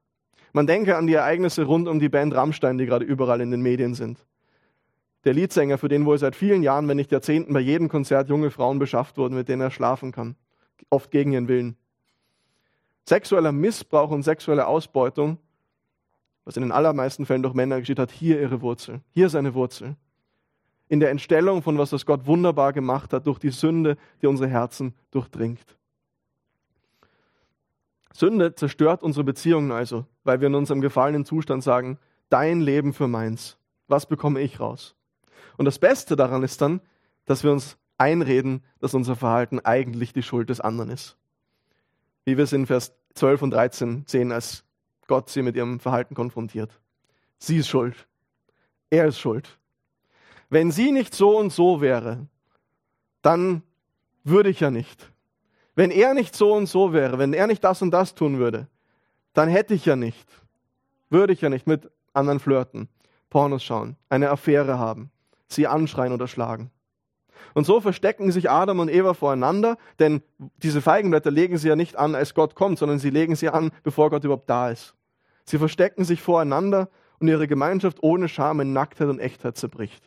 [0.53, 3.61] Man denke an die Ereignisse rund um die Band Rammstein, die gerade überall in den
[3.61, 4.25] Medien sind.
[5.25, 8.49] Der Leadsänger, für den wohl seit vielen Jahren, wenn nicht Jahrzehnten, bei jedem Konzert junge
[8.49, 10.37] Frauen beschafft wurden, mit denen er schlafen kann,
[10.89, 11.75] oft gegen ihren Willen.
[13.03, 15.37] Sexueller Missbrauch und sexuelle Ausbeutung,
[16.45, 19.01] was in den allermeisten Fällen durch Männer geschieht, hat hier ihre Wurzel.
[19.13, 19.97] Hier seine Wurzel
[20.89, 24.49] in der Entstellung von was, was Gott wunderbar gemacht hat durch die Sünde, die unsere
[24.49, 25.77] Herzen durchdringt.
[28.13, 33.07] Sünde zerstört unsere Beziehungen also, weil wir in unserem gefallenen Zustand sagen, dein Leben für
[33.07, 33.57] meins.
[33.87, 34.95] Was bekomme ich raus?
[35.57, 36.81] Und das Beste daran ist dann,
[37.25, 41.17] dass wir uns einreden, dass unser Verhalten eigentlich die Schuld des anderen ist.
[42.25, 44.63] Wie wir es in Vers 12 und 13 sehen, als
[45.07, 46.79] Gott sie mit ihrem Verhalten konfrontiert.
[47.39, 48.07] Sie ist schuld.
[48.89, 49.57] Er ist schuld
[50.49, 52.27] wenn sie nicht so und so wäre,
[53.21, 53.63] dann
[54.23, 55.11] würde ich ja nicht.
[55.75, 58.67] Wenn er nicht so und so wäre, wenn er nicht das und das tun würde,
[59.33, 60.27] dann hätte ich ja nicht,
[61.09, 62.89] würde ich ja nicht mit anderen flirten,
[63.29, 65.11] Pornos schauen, eine Affäre haben,
[65.47, 66.71] sie anschreien oder schlagen.
[67.53, 70.23] Und so verstecken sich Adam und Eva voreinander, denn
[70.63, 73.71] diese Feigenblätter legen sie ja nicht an, als Gott kommt, sondern sie legen sie an,
[73.83, 74.95] bevor Gott überhaupt da ist.
[75.45, 80.06] Sie verstecken sich voreinander und ihre Gemeinschaft ohne Scham in Nacktheit und Echtheit zerbricht.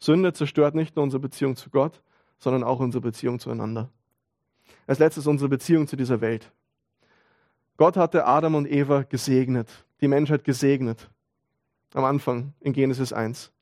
[0.00, 2.02] Sünde zerstört nicht nur unsere Beziehung zu Gott,
[2.38, 3.90] sondern auch unsere Beziehung zueinander.
[4.86, 6.50] Als letztes unsere Beziehung zu dieser Welt.
[7.76, 9.68] Gott hatte Adam und Eva gesegnet,
[10.00, 11.08] die Menschheit gesegnet.
[11.94, 13.52] Am Anfang in Genesis 1.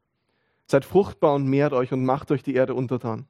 [0.66, 3.26] Seid fruchtbar und mehrt euch und macht euch die Erde untertan.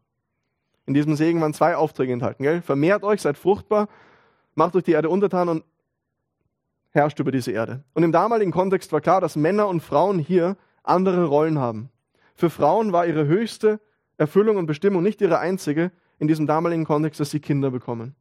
[0.86, 2.42] In diesem Segen waren zwei Aufträge enthalten.
[2.42, 2.62] Gell?
[2.62, 3.88] Vermehrt euch, seid fruchtbar,
[4.54, 5.64] macht euch die Erde untertan und
[6.90, 7.84] herrscht über diese Erde.
[7.94, 11.90] Und im damaligen Kontext war klar, dass Männer und Frauen hier andere Rollen haben.
[12.38, 13.81] Für Frauen war ihre höchste
[14.16, 18.14] Erfüllung und Bestimmung nicht ihre einzige in diesem damaligen Kontext, dass sie Kinder bekommen.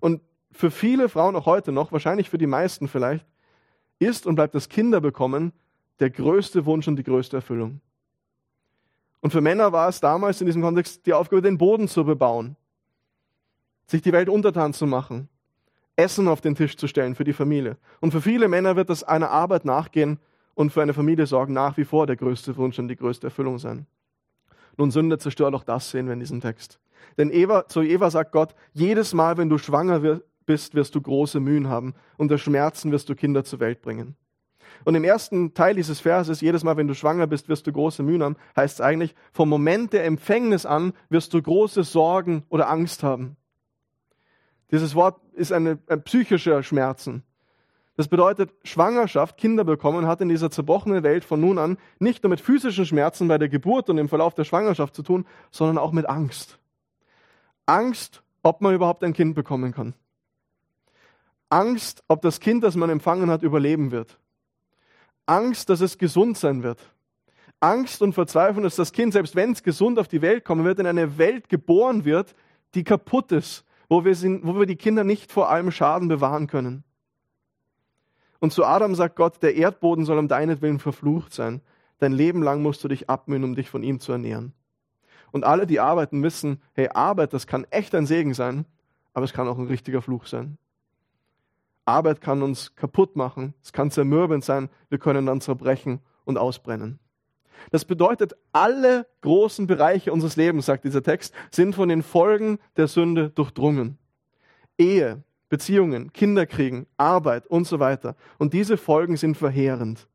[0.00, 3.24] Und für viele Frauen auch heute noch, wahrscheinlich für die meisten vielleicht,
[4.00, 5.52] ist und bleibt das Kinderbekommen
[6.00, 7.80] der größte Wunsch und die größte Erfüllung.
[9.20, 12.56] Und für Männer war es damals in diesem Kontext die Aufgabe, den Boden zu bebauen,
[13.86, 15.28] sich die Welt untertan zu machen,
[15.94, 17.76] Essen auf den Tisch zu stellen für die Familie.
[18.00, 20.18] Und für viele Männer wird das einer Arbeit nachgehen,
[20.54, 23.58] und für eine Familie sorgen nach wie vor der größte Wunsch und die größte Erfüllung
[23.58, 23.86] sein.
[24.76, 26.80] Nun, Sünde zerstört auch das, sehen wir in diesem Text.
[27.18, 30.00] Denn Eva, zu Eva sagt Gott, jedes Mal, wenn du schwanger
[30.46, 31.94] bist, wirst du große Mühen haben.
[32.16, 34.16] Unter Schmerzen wirst du Kinder zur Welt bringen.
[34.84, 38.02] Und im ersten Teil dieses Verses, jedes Mal, wenn du schwanger bist, wirst du große
[38.02, 42.68] Mühen haben, heißt es eigentlich, vom Moment der Empfängnis an wirst du große Sorgen oder
[42.68, 43.36] Angst haben.
[44.70, 47.22] Dieses Wort ist eine, ein psychischer Schmerzen.
[47.96, 52.30] Das bedeutet, Schwangerschaft, Kinder bekommen, hat in dieser zerbrochenen Welt von nun an nicht nur
[52.30, 55.92] mit physischen Schmerzen bei der Geburt und im Verlauf der Schwangerschaft zu tun, sondern auch
[55.92, 56.58] mit Angst.
[57.66, 59.94] Angst, ob man überhaupt ein Kind bekommen kann.
[61.48, 64.18] Angst, ob das Kind, das man empfangen hat, überleben wird.
[65.26, 66.80] Angst, dass es gesund sein wird.
[67.60, 70.80] Angst und Verzweiflung, dass das Kind, selbst wenn es gesund auf die Welt kommen wird,
[70.80, 72.34] in eine Welt geboren wird,
[72.74, 76.48] die kaputt ist, wo wir, sind, wo wir die Kinder nicht vor allem Schaden bewahren
[76.48, 76.82] können.
[78.44, 81.62] Und zu Adam sagt Gott, der Erdboden soll um deinetwillen verflucht sein.
[81.98, 84.52] Dein Leben lang musst du dich abmühen, um dich von ihm zu ernähren.
[85.32, 88.66] Und alle, die arbeiten, wissen, hey, Arbeit, das kann echt ein Segen sein,
[89.14, 90.58] aber es kann auch ein richtiger Fluch sein.
[91.86, 96.98] Arbeit kann uns kaputt machen, es kann zermürbend sein, wir können dann zerbrechen und ausbrennen.
[97.70, 102.88] Das bedeutet, alle großen Bereiche unseres Lebens, sagt dieser Text, sind von den Folgen der
[102.88, 103.96] Sünde durchdrungen.
[104.76, 105.22] Ehe,
[105.54, 108.16] Beziehungen, Kinderkriegen, Arbeit und so weiter.
[108.38, 110.08] Und diese Folgen sind verheerend.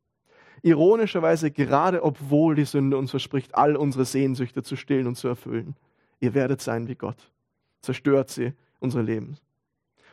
[0.60, 5.76] Ironischerweise gerade obwohl die Sünde uns verspricht, all unsere Sehnsüchte zu stillen und zu erfüllen.
[6.18, 7.32] Ihr werdet sein wie Gott.
[7.80, 9.38] Zerstört sie unser Leben.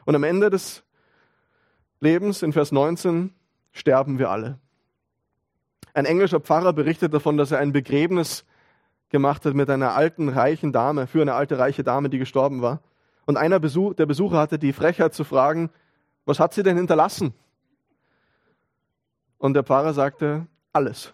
[0.06, 0.86] Und am Ende des
[2.00, 3.34] Lebens, in Vers 19,
[3.74, 4.60] sterben wir alle.
[5.94, 8.46] Ein englischer Pfarrer berichtet davon, dass er ein Begräbnis
[9.10, 12.80] gemacht hat mit einer alten, reichen Dame, für eine alte, reiche Dame, die gestorben war.
[13.28, 15.70] Und einer Besuch, der Besucher hatte die Frechheit zu fragen,
[16.26, 17.34] was hat sie denn hinterlassen?
[19.38, 21.14] Und der Pfarrer sagte, alles.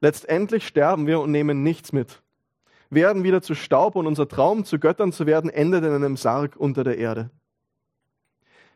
[0.00, 2.22] Letztendlich sterben wir und nehmen nichts mit.
[2.88, 6.56] Werden wieder zu Staub und unser Traum, zu Göttern zu werden, endet in einem Sarg
[6.56, 7.30] unter der Erde.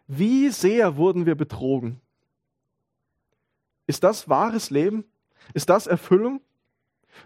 [0.06, 2.00] Wie sehr wurden wir betrogen?
[3.86, 5.04] Ist das wahres Leben?
[5.54, 6.42] Ist das Erfüllung?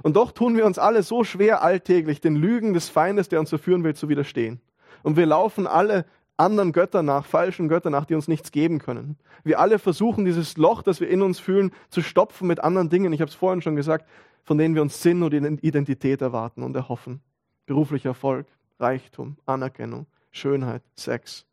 [0.03, 3.51] Und doch tun wir uns alle so schwer alltäglich, den Lügen des Feindes, der uns
[3.51, 4.61] verführen will, zu widerstehen.
[5.03, 9.17] Und wir laufen alle anderen Göttern nach, falschen Göttern nach, die uns nichts geben können.
[9.45, 13.13] Wir alle versuchen, dieses Loch, das wir in uns fühlen, zu stopfen mit anderen Dingen,
[13.13, 14.09] ich habe es vorhin schon gesagt,
[14.43, 17.21] von denen wir uns Sinn und Identität erwarten und erhoffen.
[17.67, 18.47] Beruflicher Erfolg,
[18.81, 21.47] Reichtum, Anerkennung, Schönheit, Sex.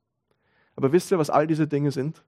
[0.76, 2.24] Aber wisst ihr, was all diese Dinge sind?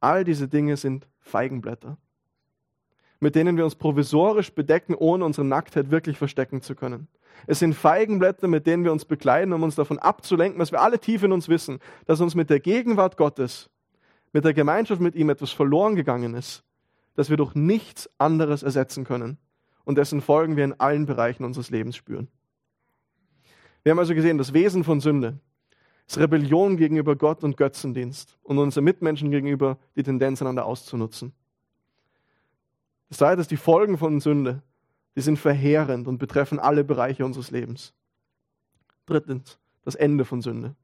[0.00, 1.98] All diese Dinge sind Feigenblätter
[3.24, 7.08] mit denen wir uns provisorisch bedecken, ohne unsere Nacktheit wirklich verstecken zu können.
[7.46, 10.98] Es sind Feigenblätter, mit denen wir uns bekleiden, um uns davon abzulenken, was wir alle
[10.98, 13.70] tief in uns wissen, dass uns mit der Gegenwart Gottes,
[14.34, 16.64] mit der Gemeinschaft mit ihm etwas verloren gegangen ist,
[17.14, 19.38] das wir durch nichts anderes ersetzen können
[19.86, 22.28] und dessen Folgen wir in allen Bereichen unseres Lebens spüren.
[23.84, 25.38] Wir haben also gesehen, das Wesen von Sünde
[26.06, 31.32] ist Rebellion gegenüber Gott und Götzendienst und unseren Mitmenschen gegenüber die Tendenz einander auszunutzen.
[33.08, 34.62] Das zweite ist die Folgen von Sünde.
[35.16, 37.94] Die sind verheerend und betreffen alle Bereiche unseres Lebens.
[39.06, 40.74] Drittens, das Ende von Sünde.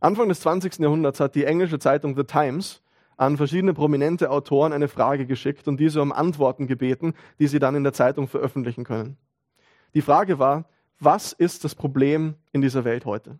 [0.00, 0.78] Anfang des 20.
[0.78, 2.82] Jahrhunderts hat die englische Zeitung The Times
[3.16, 7.76] an verschiedene prominente Autoren eine Frage geschickt und diese um Antworten gebeten, die sie dann
[7.76, 9.16] in der Zeitung veröffentlichen können.
[9.94, 10.64] Die Frage war,
[10.98, 13.38] was ist das Problem in dieser Welt heute?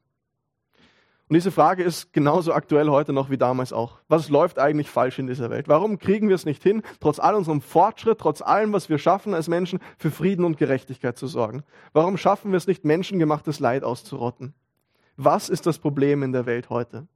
[1.32, 4.00] Und diese Frage ist genauso aktuell heute noch wie damals auch.
[4.06, 5.66] Was läuft eigentlich falsch in dieser Welt?
[5.66, 9.32] Warum kriegen wir es nicht hin, trotz all unserem Fortschritt, trotz allem, was wir schaffen
[9.32, 11.62] als Menschen, für Frieden und Gerechtigkeit zu sorgen?
[11.94, 14.52] Warum schaffen wir es nicht, menschengemachtes Leid auszurotten?
[15.16, 17.08] Was ist das Problem in der Welt heute?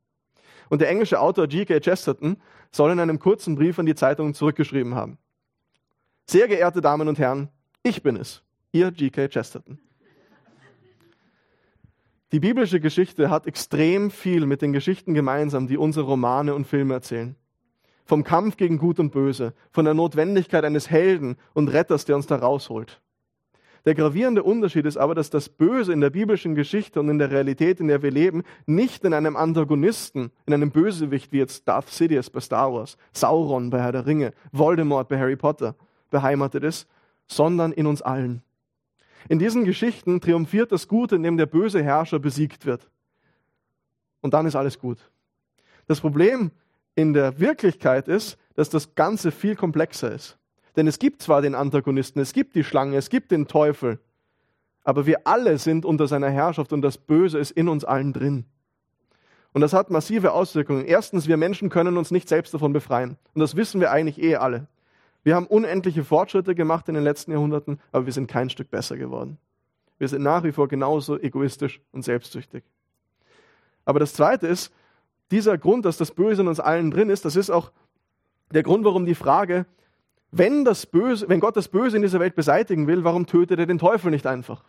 [0.71, 1.81] Und der englische Autor G.K.
[1.81, 2.39] Chesterton
[2.73, 5.19] soll in einem kurzen Brief an die Zeitung zurückgeschrieben haben.
[6.25, 7.51] Sehr geehrte Damen und Herren,
[7.83, 9.29] ich bin es, Ihr G.K.
[9.29, 9.79] Chesterton.
[12.33, 16.95] Die biblische Geschichte hat extrem viel mit den Geschichten gemeinsam, die unsere Romane und Filme
[16.95, 17.37] erzählen.
[18.05, 22.27] Vom Kampf gegen Gut und Böse, von der Notwendigkeit eines Helden und Retters, der uns
[22.27, 23.01] da rausholt.
[23.85, 27.31] Der gravierende Unterschied ist aber, dass das Böse in der biblischen Geschichte und in der
[27.31, 31.89] Realität, in der wir leben, nicht in einem Antagonisten, in einem Bösewicht wie jetzt Darth
[31.89, 35.77] Sidious bei Star Wars, Sauron bei Herr der Ringe, Voldemort bei Harry Potter
[36.11, 36.89] beheimatet ist,
[37.29, 38.43] sondern in uns allen.
[39.29, 42.89] In diesen Geschichten triumphiert das Gute, indem der böse Herrscher besiegt wird.
[44.21, 44.99] Und dann ist alles gut.
[45.87, 46.51] Das Problem
[46.95, 50.39] in der Wirklichkeit ist, dass das Ganze viel komplexer ist.
[50.77, 53.99] Denn es gibt zwar den Antagonisten, es gibt die Schlange, es gibt den Teufel,
[54.85, 58.45] aber wir alle sind unter seiner Herrschaft und das Böse ist in uns allen drin.
[59.53, 60.85] Und das hat massive Auswirkungen.
[60.85, 63.17] Erstens, wir Menschen können uns nicht selbst davon befreien.
[63.35, 64.69] Und das wissen wir eigentlich eh alle.
[65.27, 68.97] Wir haben unendliche Fortschritte gemacht in den letzten Jahrhunderten, aber wir sind kein Stück besser
[68.97, 69.39] geworden.
[69.99, 72.63] Wir sind nach wie vor genauso egoistisch und selbstsüchtig.
[73.85, 74.73] Aber das Zweite ist,
[75.33, 77.73] dieser Grund, dass das Böse in uns allen drin ist, das ist auch
[78.53, 79.67] der Grund, warum die Frage,
[80.31, 83.67] wenn, das Böse, wenn Gott das Böse in dieser Welt beseitigen will, warum tötet er
[83.67, 84.63] den Teufel nicht einfach?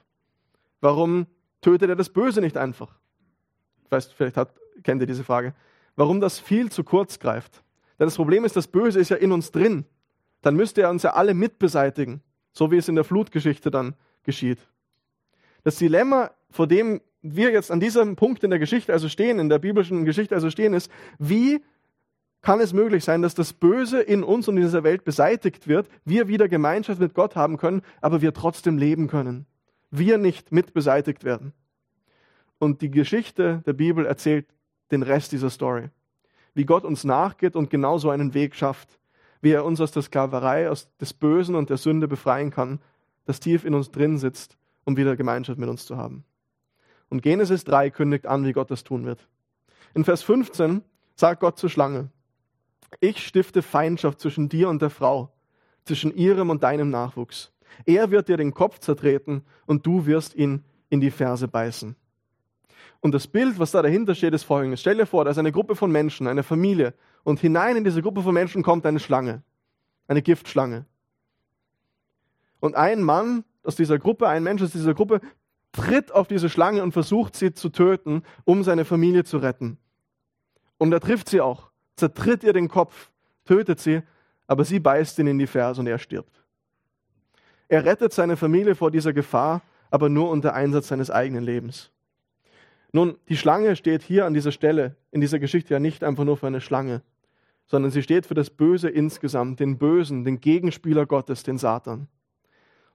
[0.82, 1.28] Warum
[1.62, 2.98] tötet er das Böse nicht einfach?
[3.86, 5.54] Ich weiß, vielleicht hat, kennt ihr diese Frage.
[5.96, 7.62] Warum das viel zu kurz greift.
[8.00, 9.86] Denn das Problem ist, das Böse ist ja in uns drin.
[10.48, 12.22] Dann müsste er uns ja alle mitbeseitigen,
[12.54, 14.60] so wie es in der Flutgeschichte dann geschieht.
[15.66, 19.50] Das Dilemma, vor dem wir jetzt an diesem Punkt in der Geschichte also stehen, in
[19.50, 21.62] der biblischen Geschichte also stehen, ist, wie
[22.42, 25.90] kann es möglich sein, dass das Böse in uns und in dieser Welt beseitigt wird,
[26.06, 29.48] wir wieder Gemeinschaft mit Gott haben können, aber wir trotzdem leben können.
[29.92, 31.52] Wir nicht mit beseitigt werden.
[32.58, 34.46] Und die Geschichte der Bibel erzählt
[34.92, 35.90] den Rest dieser Story.
[36.54, 38.98] Wie Gott uns nachgeht und genau so einen Weg schafft.
[39.48, 42.82] Wie er uns aus der Sklaverei, aus des Bösen und der Sünde befreien kann,
[43.24, 46.26] das tief in uns drin sitzt, um wieder Gemeinschaft mit uns zu haben.
[47.08, 49.26] Und Genesis 3 kündigt an, wie Gott das tun wird.
[49.94, 50.82] In Vers 15
[51.16, 52.10] sagt Gott zur Schlange,
[53.00, 55.32] ich stifte Feindschaft zwischen dir und der Frau,
[55.86, 57.54] zwischen ihrem und deinem Nachwuchs.
[57.86, 61.96] Er wird dir den Kopf zertreten und du wirst ihn in die Ferse beißen.
[63.00, 64.82] Und das Bild, was da dahinter steht, ist folgendes.
[64.82, 66.94] Stell dir vor, da ist eine Gruppe von Menschen, eine Familie,
[67.28, 69.44] und hinein in diese Gruppe von Menschen kommt eine Schlange,
[70.08, 70.86] eine Giftschlange.
[72.62, 75.20] Und ein Mann aus dieser Gruppe, ein Mensch aus dieser Gruppe,
[75.74, 79.78] tritt auf diese Schlange und versucht sie zu töten, um seine Familie zu retten.
[80.78, 83.12] Und er trifft sie auch zertritt ihr den Kopf,
[83.44, 84.04] tötet sie,
[84.48, 86.46] aber sie beißt ihn in die Ferse und er stirbt.
[87.68, 89.62] Er rettet seine Familie vor dieser Gefahr,
[89.92, 91.92] aber nur unter Einsatz seines eigenen Lebens.
[92.94, 96.38] Nun, die Schlange steht hier an dieser Stelle in dieser Geschichte ja nicht einfach nur
[96.38, 97.02] für eine Schlange,
[97.68, 102.08] sondern sie steht für das Böse insgesamt, den Bösen, den Gegenspieler Gottes, den Satan.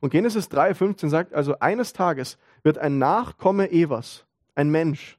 [0.01, 5.19] Und Genesis 3,15 sagt also, eines Tages wird ein Nachkomme Evas, ein Mensch,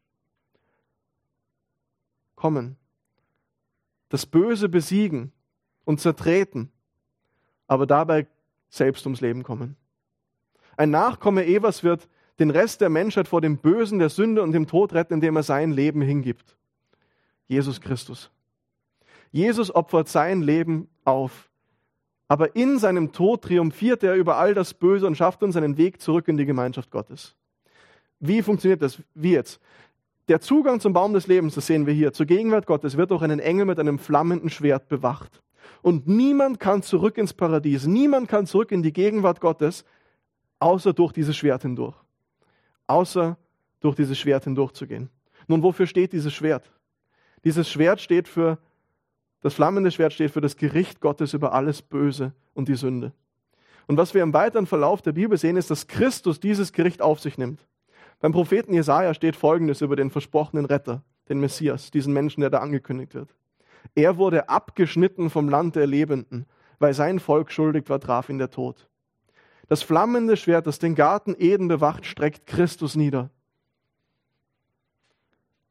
[2.35, 2.75] kommen,
[4.09, 5.31] das Böse besiegen
[5.85, 6.69] und zertreten,
[7.67, 8.27] aber dabei
[8.69, 9.77] selbst ums Leben kommen.
[10.75, 14.67] Ein Nachkomme Evas wird den Rest der Menschheit vor dem Bösen, der Sünde und dem
[14.67, 16.57] Tod retten, indem er sein Leben hingibt.
[17.47, 18.31] Jesus Christus.
[19.33, 21.49] Jesus opfert sein Leben auf.
[22.27, 25.99] Aber in seinem Tod triumphiert er über all das Böse und schafft uns einen Weg
[25.99, 27.35] zurück in die Gemeinschaft Gottes.
[28.19, 29.01] Wie funktioniert das?
[29.15, 29.59] Wie jetzt?
[30.27, 33.23] Der Zugang zum Baum des Lebens, das sehen wir hier, zur Gegenwart Gottes, wird durch
[33.23, 35.41] einen Engel mit einem flammenden Schwert bewacht.
[35.81, 39.83] Und niemand kann zurück ins Paradies, niemand kann zurück in die Gegenwart Gottes,
[40.59, 41.95] außer durch dieses Schwert hindurch.
[42.85, 43.35] Außer
[43.81, 45.09] durch dieses Schwert hindurchzugehen.
[45.47, 46.71] Nun, wofür steht dieses Schwert?
[47.43, 48.59] Dieses Schwert steht für,
[49.43, 53.11] das flammende Schwert steht für das Gericht Gottes über alles Böse und die Sünde.
[53.87, 57.19] Und was wir im weiteren Verlauf der Bibel sehen, ist, dass Christus dieses Gericht auf
[57.19, 57.67] sich nimmt.
[58.21, 62.59] Beim Propheten Jesaja steht Folgendes über den versprochenen Retter, den Messias, diesen Menschen, der da
[62.59, 63.35] angekündigt wird.
[63.95, 66.45] Er wurde abgeschnitten vom Land der Lebenden,
[66.79, 68.87] weil sein Volk schuldig war, traf ihn der Tod.
[69.67, 73.29] Das flammende Schwert, das den Garten Eden bewacht, streckt Christus nieder.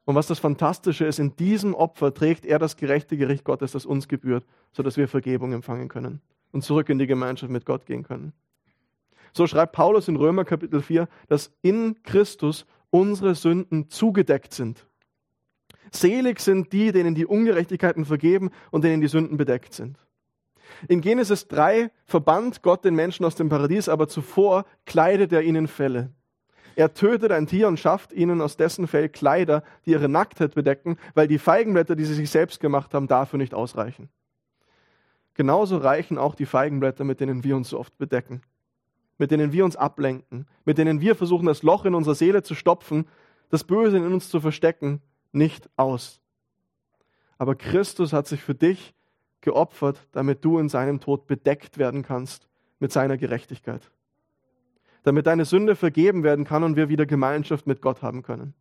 [0.05, 3.85] Und was das Fantastische ist, in diesem Opfer trägt er das gerechte Gericht Gottes, das
[3.85, 8.03] uns gebührt, sodass wir Vergebung empfangen können und zurück in die Gemeinschaft mit Gott gehen
[8.03, 8.33] können.
[9.33, 14.85] So schreibt Paulus in Römer Kapitel 4, dass in Christus unsere Sünden zugedeckt sind.
[15.91, 19.97] Selig sind die, denen die Ungerechtigkeiten vergeben und denen die Sünden bedeckt sind.
[20.87, 25.67] In Genesis 3 verbannt Gott den Menschen aus dem Paradies, aber zuvor kleidet er ihnen
[25.67, 26.11] Felle.
[26.75, 30.97] Er tötet ein Tier und schafft ihnen aus dessen Fell Kleider, die ihre Nacktheit bedecken,
[31.13, 34.09] weil die Feigenblätter, die sie sich selbst gemacht haben, dafür nicht ausreichen.
[35.35, 38.41] Genauso reichen auch die Feigenblätter, mit denen wir uns so oft bedecken
[39.17, 42.55] mit denen wir uns ablenken, mit denen wir versuchen, das Loch in unserer Seele zu
[42.55, 43.07] stopfen,
[43.49, 46.19] das Böse in uns zu verstecken, nicht aus.
[47.37, 48.93] Aber Christus hat sich für dich
[49.39, 53.91] geopfert, damit du in seinem Tod bedeckt werden kannst mit seiner Gerechtigkeit.
[55.03, 58.53] Damit deine Sünde vergeben werden kann und wir wieder Gemeinschaft mit Gott haben können.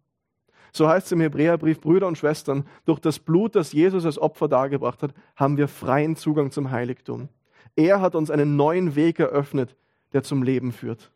[0.73, 4.49] So heißt es im Hebräerbrief, Brüder und Schwestern, durch das Blut, das Jesus als Opfer
[4.49, 7.29] dargebracht hat, haben wir freien Zugang zum Heiligtum.
[7.77, 9.77] Er hat uns einen neuen Weg eröffnet,
[10.13, 11.11] der zum Leben führt.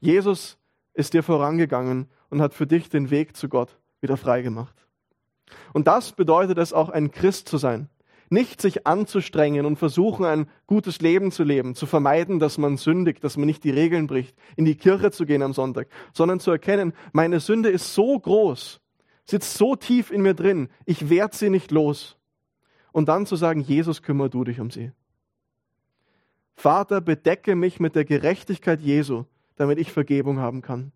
[0.00, 0.58] Jesus
[0.94, 4.74] ist dir vorangegangen und hat für dich den Weg zu Gott wieder freigemacht.
[5.72, 7.88] Und das bedeutet es auch, ein Christ zu sein.
[8.32, 13.24] Nicht sich anzustrengen und versuchen, ein gutes Leben zu leben, zu vermeiden, dass man sündigt,
[13.24, 16.52] dass man nicht die Regeln bricht, in die Kirche zu gehen am Sonntag, sondern zu
[16.52, 18.80] erkennen, meine Sünde ist so groß,
[19.24, 22.16] sitzt so tief in mir drin, ich werde sie nicht los.
[22.92, 24.92] Und dann zu sagen, Jesus, kümmere du dich um sie.
[26.54, 29.24] Vater, bedecke mich mit der Gerechtigkeit Jesu,
[29.56, 30.92] damit ich Vergebung haben kann.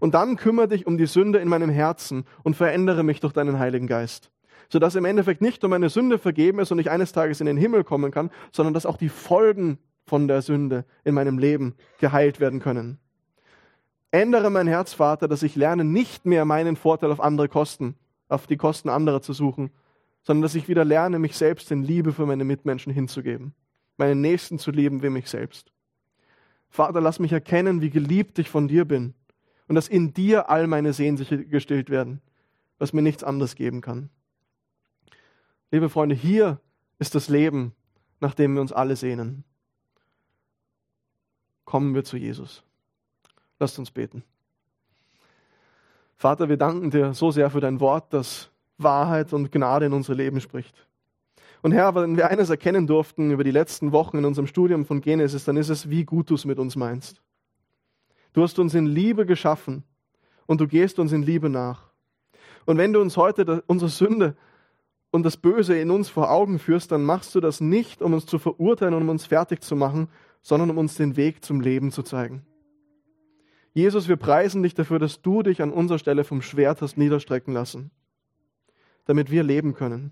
[0.00, 3.58] Und dann kümmere dich um die Sünde in meinem Herzen und verändere mich durch deinen
[3.58, 4.30] Heiligen Geist.
[4.68, 7.56] Sodass im Endeffekt nicht nur meine Sünde vergeben ist und ich eines Tages in den
[7.56, 12.40] Himmel kommen kann, sondern dass auch die Folgen von der Sünde in meinem Leben geheilt
[12.40, 12.98] werden können.
[14.10, 17.96] Ändere mein Herz, Vater, dass ich lerne, nicht mehr meinen Vorteil auf andere Kosten,
[18.28, 19.70] auf die Kosten anderer zu suchen,
[20.22, 23.54] sondern dass ich wieder lerne, mich selbst in Liebe für meine Mitmenschen hinzugeben,
[23.96, 25.72] meinen Nächsten zu lieben wie mich selbst.
[26.70, 29.14] Vater, lass mich erkennen, wie geliebt ich von dir bin
[29.68, 32.20] und dass in dir all meine Sehnsüchte gestillt werden,
[32.78, 34.10] was mir nichts anderes geben kann.
[35.74, 36.60] Liebe Freunde, hier
[37.00, 37.74] ist das Leben,
[38.20, 39.42] nach dem wir uns alle sehnen.
[41.64, 42.62] Kommen wir zu Jesus.
[43.58, 44.22] Lasst uns beten.
[46.14, 50.14] Vater, wir danken dir so sehr für dein Wort, das Wahrheit und Gnade in unser
[50.14, 50.86] Leben spricht.
[51.60, 55.00] Und Herr, wenn wir eines erkennen durften über die letzten Wochen in unserem Studium von
[55.00, 57.20] Genesis, dann ist es, wie gut du es mit uns meinst.
[58.32, 59.82] Du hast uns in Liebe geschaffen
[60.46, 61.90] und du gehst uns in Liebe nach.
[62.64, 64.36] Und wenn du uns heute unsere Sünde
[65.14, 68.26] und das Böse in uns vor Augen führst, dann machst du das nicht, um uns
[68.26, 70.08] zu verurteilen und um uns fertig zu machen,
[70.42, 72.44] sondern um uns den Weg zum Leben zu zeigen.
[73.74, 77.54] Jesus, wir preisen dich dafür, dass du dich an unserer Stelle vom Schwert hast niederstrecken
[77.54, 77.92] lassen,
[79.04, 80.10] damit wir leben können.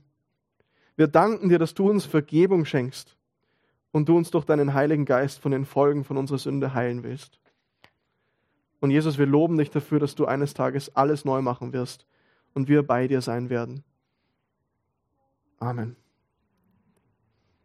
[0.95, 3.17] Wir danken dir, dass du uns Vergebung schenkst
[3.91, 7.41] und du uns durch deinen Heiligen Geist von den Folgen von unserer Sünde heilen willst.
[8.79, 12.07] Und Jesus, wir loben dich dafür, dass du eines Tages alles neu machen wirst
[12.55, 13.83] und wir bei dir sein werden.
[15.63, 15.97] Amen.